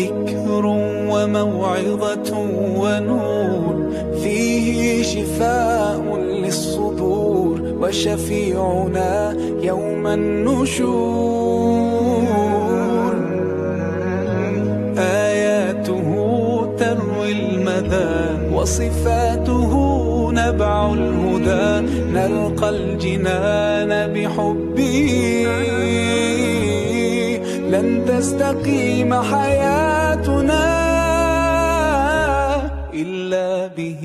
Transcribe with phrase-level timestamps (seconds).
[0.00, 0.66] ذكر
[1.12, 2.30] وموعظة
[2.80, 3.90] ونور.
[4.22, 11.50] فيه شفاء للصدور وشفيعنا يوم النشور.
[14.98, 16.08] آياته
[16.78, 18.14] تروي المدى
[18.54, 19.72] وصفاته
[20.32, 21.86] نبع الهدى.
[22.12, 25.09] نلقى الجنان بحبه
[27.80, 30.66] لن تستقيم حياتنا
[32.94, 34.02] إلا به.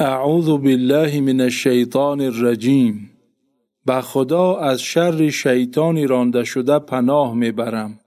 [0.00, 3.10] اعوذ بالله من الشیطان الرجیم
[3.86, 8.00] به خدا از شر شیطانی رانده شده پناه می‌برم.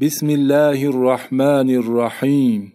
[0.00, 2.72] بسم الله الرحمن الرحیم.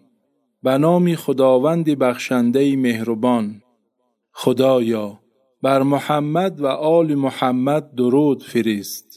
[0.63, 3.61] به نام خداوند بخشنده مهربان.
[4.34, 5.20] خدایا
[5.61, 9.14] بر محمد و آل محمد درود فرست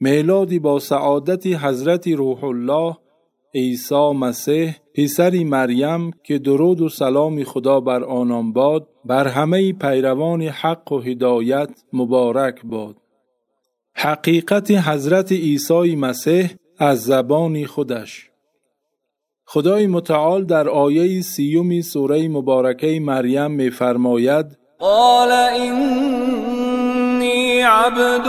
[0.00, 2.96] میلادی با سعادت حضرت روح الله
[3.54, 10.42] عیسی مسیح پسری مریم که درود و سلام خدا بر آنان باد بر همه پیروان
[10.42, 12.96] حق و هدایت مبارک باد.
[13.94, 18.30] حقیقت حضرت عیسی مسیح از زبان خودش.
[19.46, 24.46] خدای متعال در آیه سیوم سوره مبارکه مریم میفرماید
[24.78, 26.54] قال إني
[27.60, 28.26] عبد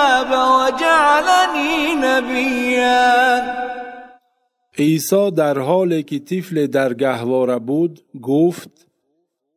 [0.00, 3.40] الكتاب وجعلني نبيا.
[4.78, 8.86] عیسی در حالی که طفل در گهواره بود گفت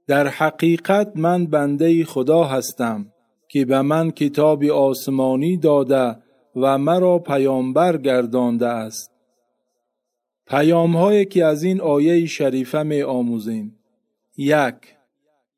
[0.08, 3.06] در حقیقت من بنده خدا هستم
[3.50, 6.16] که به من کتاب آسمانی داده
[6.56, 9.12] و مرا پیامبر گردانده است.
[10.48, 13.80] پیام هایی که از این آیه شریفه می آموزیم.
[14.38, 14.76] یک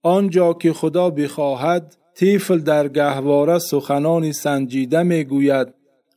[0.03, 5.73] آنجا که خدا بخواهد طفل در گهواره سخنان سنجیده می گوید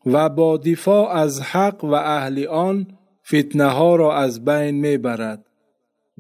[0.07, 2.87] و با دفاع از حق و اهل آن
[3.27, 5.45] فتنه ها را از بین می برد.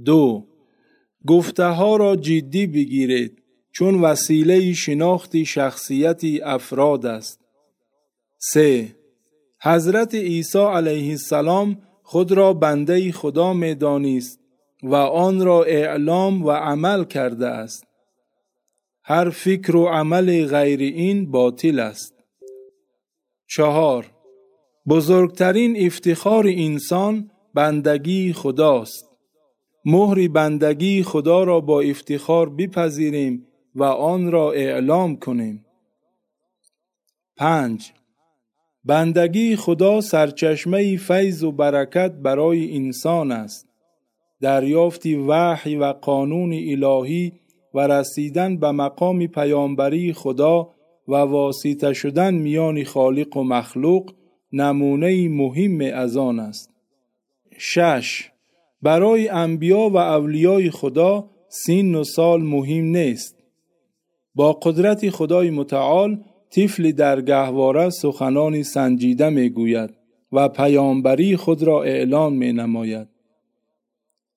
[0.04, 0.46] دو
[1.26, 7.40] گفته ها را جدی بگیرید چون وسیله شناخت شخصیت افراد است.
[8.38, 8.94] 3.
[9.62, 14.40] حضرت عیسی علیه السلام خود را بنده خدا می دانست
[14.82, 17.87] و آن را اعلام و عمل کرده است.
[19.10, 22.14] هر فکر و عمل غیر این باطل است.
[23.46, 24.06] چهار
[24.88, 29.04] بزرگترین افتخار انسان بندگی خداست.
[29.84, 35.64] مهر بندگی خدا را با افتخار بپذیریم و آن را اعلام کنیم.
[37.36, 37.92] پنج
[38.84, 43.68] بندگی خدا سرچشمه فیض و برکت برای انسان است.
[44.40, 47.32] دریافت وحی و قانون الهی
[47.78, 50.70] و رسیدن به مقام پیامبری خدا
[51.08, 54.12] و واسطه شدن میان خالق و مخلوق
[54.52, 56.70] نمونه مهم از آن است.
[57.58, 58.30] شش
[58.82, 63.36] برای انبیا و اولیای خدا سین و سال مهم نیست.
[64.34, 69.90] با قدرت خدای متعال طفل در گهواره سخنان سنجیده می گوید
[70.32, 73.08] و پیامبری خود را اعلان می نماید.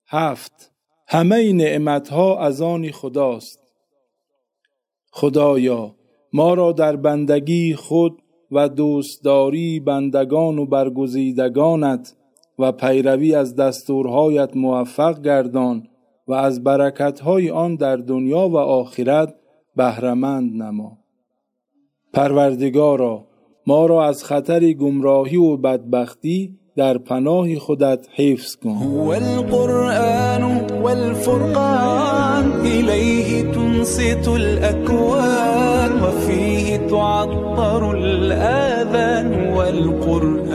[0.08, 0.71] هفت
[1.13, 3.59] همه نعمتها از آن خداست.
[5.11, 5.95] خدایا
[6.33, 12.16] ما را در بندگی خود و دوستداری بندگان و برگزیدگانت
[12.59, 15.88] و پیروی از دستورهایت موفق گردان
[16.27, 19.35] و از برکتهای آن در دنیا و آخرت
[19.75, 20.97] بهرمند نما
[22.13, 23.28] پروردگارا
[23.67, 28.70] ما را از خطر گمراهی و بدبختی در پناه خودت حفظ کن.
[28.70, 30.44] هو القرآن
[30.82, 40.46] والفرقان إليه تنصت الأكوان وفيه تعطر الآذان والقرآن.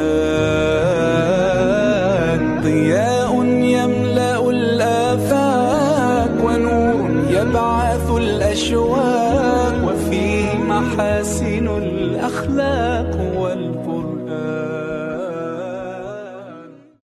[2.63, 13.76] ضياء يملأ الآفاق ونور يبعث الأشواق وفيه محاسن الأخلاق والقرآن